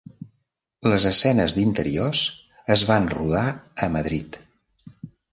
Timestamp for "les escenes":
0.91-1.55